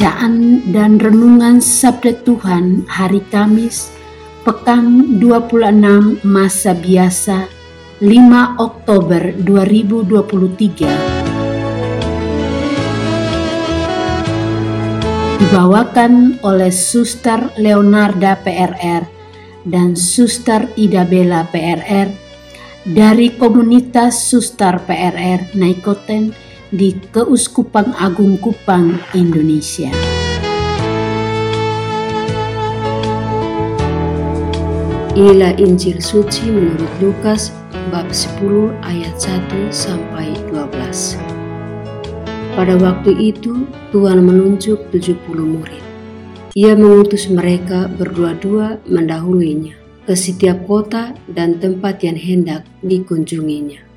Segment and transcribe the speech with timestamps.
[0.00, 3.92] Bacaan dan Renungan Sabda Tuhan Hari Kamis,
[4.48, 7.44] Pekan 26 Masa Biasa,
[8.00, 8.08] 5
[8.56, 10.88] Oktober 2023.
[15.36, 19.04] Dibawakan oleh Suster Leonarda PRR
[19.68, 22.08] dan Suster Ida Bella PRR
[22.88, 29.90] dari komunitas Suster PRR Naikoten di Keuskupan Agung Kupang, Indonesia.
[35.18, 37.50] Inilah Injil suci menurut Lukas
[37.90, 41.18] bab 10 ayat 1 sampai 12.
[42.54, 45.82] Pada waktu itu Tuhan menunjuk 70 murid.
[46.54, 49.74] Ia mengutus mereka berdua-dua mendahuluinya
[50.06, 53.89] ke setiap kota dan tempat yang hendak dikunjunginya.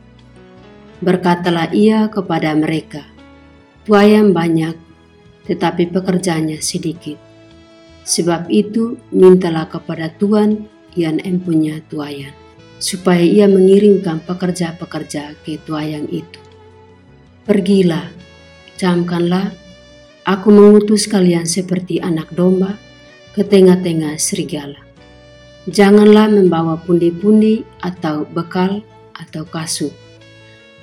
[1.04, 3.04] Berkatalah ia kepada mereka,
[3.84, 4.72] Tuayan banyak,
[5.44, 7.20] tetapi pekerjaannya sedikit.
[8.08, 10.64] Sebab itu mintalah kepada Tuhan
[10.96, 12.31] yang empunya tuayan,
[12.80, 16.40] supaya ia mengirimkan pekerja-pekerja ke tuayan itu.
[17.44, 18.08] Pergilah,
[18.80, 19.52] camkanlah,
[20.24, 22.80] aku mengutus kalian seperti anak domba
[23.36, 24.80] ke tengah-tengah serigala.
[25.68, 28.80] Janganlah membawa pundi-pundi atau bekal
[29.20, 30.03] atau kasut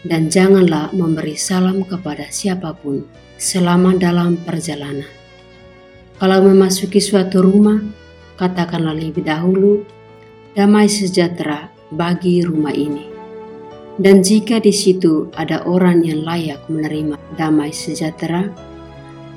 [0.05, 3.05] dan janganlah memberi salam kepada siapa pun
[3.37, 5.09] selama dalam perjalanan.
[6.21, 7.81] Kalau memasuki suatu rumah,
[8.37, 9.85] katakanlah lebih dahulu,
[10.53, 13.09] damai sejahtera bagi rumah ini.
[14.01, 18.49] Dan jika di situ ada orang yang layak menerima damai sejahtera,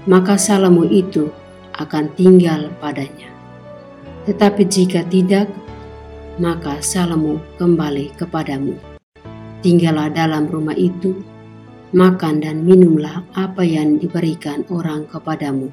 [0.07, 1.27] maka salammu itu
[1.75, 3.31] akan tinggal padanya.
[4.23, 5.51] Tetapi jika tidak,
[6.39, 8.92] maka salammu kembali kepadamu
[9.63, 11.15] tinggallah dalam rumah itu,
[11.95, 15.71] makan dan minumlah apa yang diberikan orang kepadamu.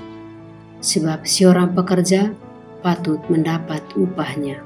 [0.80, 2.32] Sebab seorang pekerja
[2.80, 4.62] patut mendapat upahnya.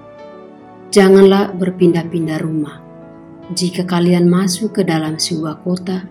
[0.94, 2.78] Janganlah berpindah-pindah rumah.
[3.50, 6.06] Jika kalian masuk ke dalam sebuah kota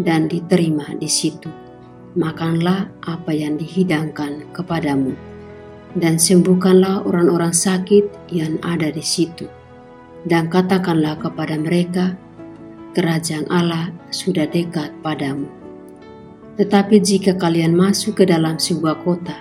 [0.00, 1.46] dan diterima di situ,
[2.18, 5.14] makanlah apa yang dihidangkan kepadamu,
[5.94, 9.46] dan sembuhkanlah orang-orang sakit yang ada di situ.
[10.26, 12.12] Dan katakanlah kepada mereka,
[12.90, 15.46] kerajaan Allah sudah dekat padamu.
[16.58, 19.36] Tetapi jika kalian masuk ke dalam sebuah kota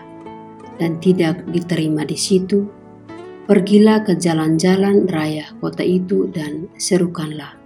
[0.79, 2.69] dan tidak diterima di situ,
[3.49, 7.57] pergilah ke jalan-jalan raya kota itu dan serukanlah.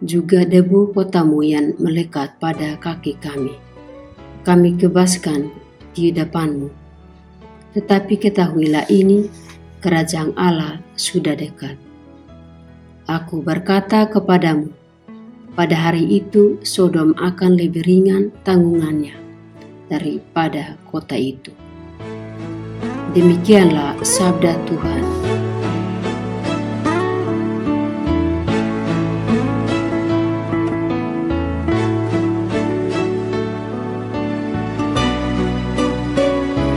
[0.00, 3.56] Juga debu kotamu yang melekat pada kaki kami.
[4.46, 5.50] Kami kebaskan
[5.96, 6.68] di depanmu.
[7.76, 9.28] Tetapi ketahuilah ini,
[9.80, 11.85] kerajaan Allah sudah dekat.
[13.06, 14.74] Aku berkata kepadamu,
[15.54, 19.14] pada hari itu Sodom akan lebih ringan tanggungannya
[19.86, 21.54] daripada kota itu.
[23.14, 25.06] Demikianlah sabda Tuhan.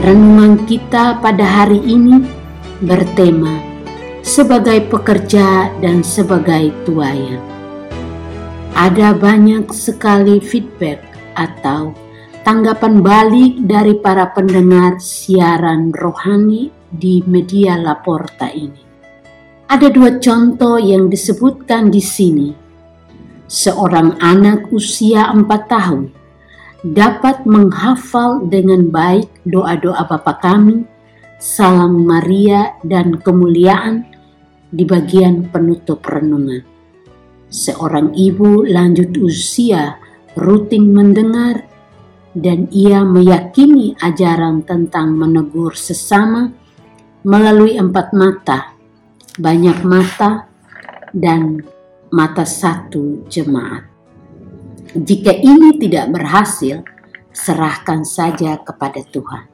[0.06, 2.22] Renungan kita pada hari ini
[2.86, 3.69] bertema
[4.30, 7.42] sebagai pekerja dan sebagai tuayan.
[8.78, 11.02] Ada banyak sekali feedback
[11.34, 11.90] atau
[12.46, 18.86] tanggapan balik dari para pendengar siaran rohani di media Laporta ini.
[19.66, 22.54] Ada dua contoh yang disebutkan di sini.
[23.50, 26.14] Seorang anak usia empat tahun
[26.86, 30.86] dapat menghafal dengan baik doa-doa Bapa kami,
[31.42, 34.09] salam Maria dan kemuliaan
[34.70, 36.62] di bagian penutup renungan.
[37.50, 39.98] Seorang ibu lanjut usia
[40.38, 41.66] rutin mendengar
[42.30, 46.54] dan ia meyakini ajaran tentang menegur sesama
[47.26, 48.78] melalui empat mata,
[49.34, 50.46] banyak mata,
[51.10, 51.58] dan
[52.14, 53.90] mata satu jemaat.
[54.94, 56.86] Jika ini tidak berhasil,
[57.30, 59.44] serahkan saja kepada Tuhan.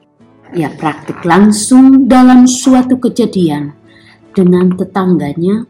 [0.53, 3.86] Ia praktik langsung dalam suatu kejadian
[4.37, 5.65] dengan tetangganya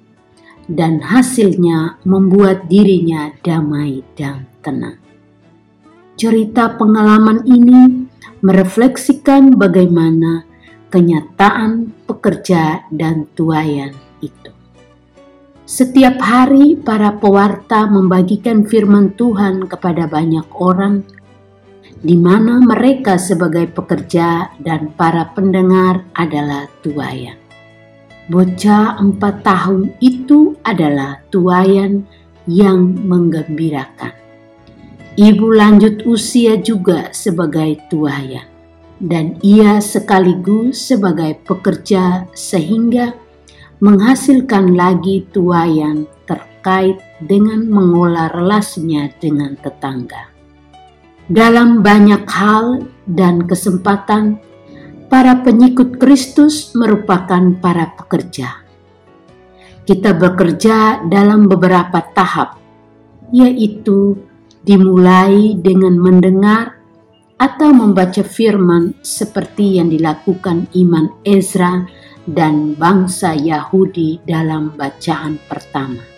[0.67, 4.99] dan hasilnya membuat dirinya damai dan tenang.
[6.19, 8.11] Cerita pengalaman ini
[8.43, 10.43] merefleksikan bagaimana
[10.91, 14.51] kenyataan pekerja dan tuayan itu.
[15.67, 21.03] Setiap hari para pewarta membagikan firman Tuhan kepada banyak orang
[22.03, 27.46] di mana mereka sebagai pekerja dan para pendengar adalah tuayan.
[28.27, 32.03] Bocah empat tahun itu adalah tuayan
[32.43, 34.11] yang menggembirakan.
[35.15, 38.43] Ibu lanjut usia juga sebagai tuayan,
[38.99, 43.15] dan ia sekaligus sebagai pekerja sehingga
[43.79, 50.35] menghasilkan lagi tuayan terkait dengan mengolah relasinya dengan tetangga.
[51.31, 54.39] Dalam banyak hal dan kesempatan,
[55.07, 58.63] para pengikut Kristus merupakan para pekerja.
[59.87, 62.59] Kita bekerja dalam beberapa tahap,
[63.31, 64.19] yaitu
[64.63, 66.75] dimulai dengan mendengar
[67.39, 71.87] atau membaca firman seperti yang dilakukan iman Ezra
[72.27, 76.17] dan bangsa Yahudi dalam bacaan pertama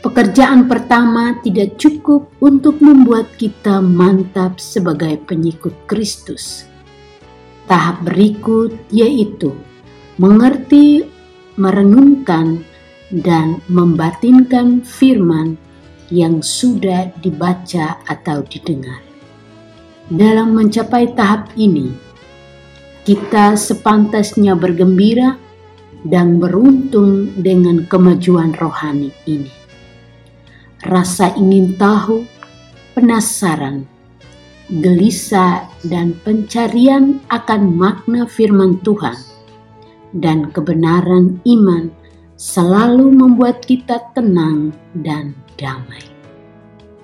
[0.00, 6.64] Pekerjaan pertama tidak cukup untuk membuat kita mantap sebagai pengikut Kristus.
[7.70, 9.54] Tahap berikut yaitu
[10.18, 11.06] mengerti,
[11.54, 12.66] merenungkan,
[13.14, 15.54] dan membatinkan firman
[16.10, 18.98] yang sudah dibaca atau didengar.
[20.10, 21.94] Dalam mencapai tahap ini,
[23.06, 25.38] kita sepantasnya bergembira
[26.02, 29.60] dan beruntung dengan kemajuan rohani ini
[30.80, 32.24] rasa ingin tahu,
[32.96, 33.84] penasaran,
[34.78, 39.18] gelisah, dan pencarian akan makna firman Tuhan
[40.14, 41.90] dan kebenaran iman
[42.38, 44.70] selalu membuat kita tenang
[45.02, 46.02] dan damai.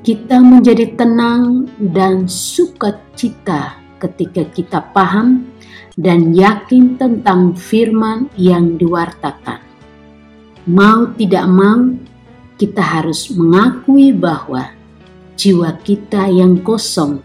[0.06, 5.50] Kita menjadi tenang dan sukacita ketika kita paham
[5.98, 9.58] dan yakin tentang firman yang diwartakan.
[10.70, 11.90] Mau tidak mau,
[12.54, 14.70] kita harus mengakui bahwa
[15.34, 17.20] jiwa kita yang kosong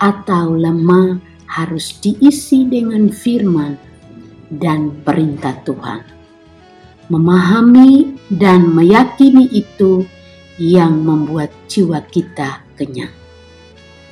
[0.00, 3.78] atau lemah harus diisi dengan firman
[4.52, 6.02] dan perintah Tuhan.
[7.06, 10.02] Memahami dan meyakini itu
[10.58, 13.12] yang membuat jiwa kita kenyang.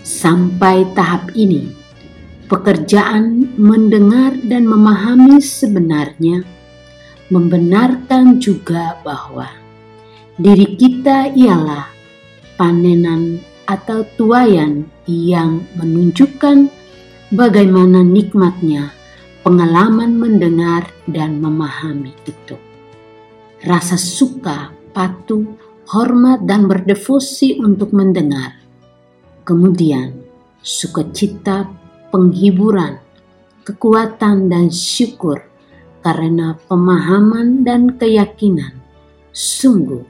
[0.04, 1.74] Sampai tahap ini,
[2.46, 6.44] pekerjaan mendengar dan memahami sebenarnya
[7.32, 9.64] membenarkan juga bahwa
[10.34, 11.86] Diri kita ialah
[12.58, 16.68] panenan atau tuayan yang menunjukkan
[17.32, 18.92] bagaimana nikmatnya
[19.44, 22.56] pengalaman mendengar dan memahami itu.
[23.64, 25.44] Rasa suka, patuh,
[25.88, 28.56] hormat, dan berdevosi untuk mendengar.
[29.44, 30.16] Kemudian,
[30.64, 31.68] sukacita,
[32.08, 33.00] penghiburan,
[33.64, 35.44] kekuatan, dan syukur
[36.04, 38.76] karena pemahaman dan keyakinan
[39.32, 40.04] sungguh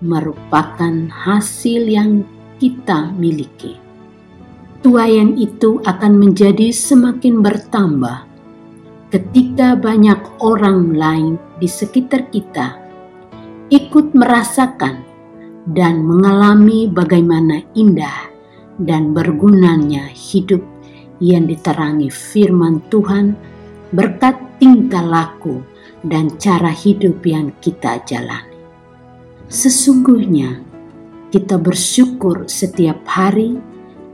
[0.00, 2.24] merupakan hasil yang
[2.60, 3.80] kita miliki.
[4.84, 8.28] Tuayan itu akan menjadi semakin bertambah
[9.10, 12.78] ketika banyak orang lain di sekitar kita
[13.72, 15.02] ikut merasakan
[15.72, 18.30] dan mengalami bagaimana indah
[18.80, 20.62] dan bergunanya hidup
[21.20, 23.36] yang diterangi firman Tuhan
[23.92, 25.60] berkat tingkah laku
[26.06, 28.56] dan cara hidup yang kita jalani.
[29.50, 30.69] Sesungguhnya
[31.30, 33.58] kita bersyukur setiap hari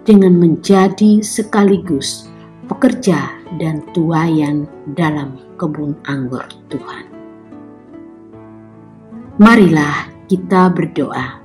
[0.04, 2.28] dengan menjadi sekaligus
[2.68, 7.04] pekerja dan tuayan dalam kebun anggur Tuhan.
[9.40, 11.44] Marilah kita berdoa.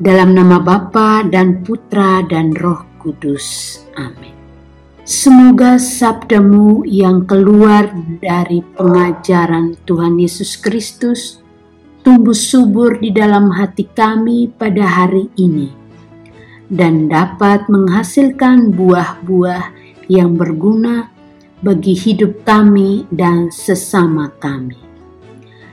[0.00, 3.78] Dalam nama Bapa dan Putra dan Roh Kudus.
[4.00, 4.32] Amin.
[5.04, 7.90] Semoga sabdamu yang keluar
[8.22, 11.39] dari pengajaran Tuhan Yesus Kristus
[12.10, 15.70] tumbuh subur di dalam hati kami pada hari ini
[16.66, 19.70] dan dapat menghasilkan buah-buah
[20.10, 21.06] yang berguna
[21.62, 24.74] bagi hidup kami dan sesama kami.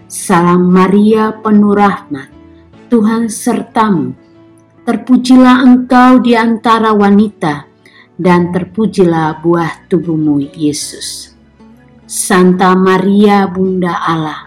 [0.06, 2.30] Salam Maria penuh rahmat,
[2.94, 4.14] Tuhan sertamu.
[4.86, 7.66] Terpujilah engkau di antara wanita,
[8.14, 11.34] dan terpujilah buah tubuhmu, Yesus.
[12.06, 14.47] Santa Maria Bunda Allah,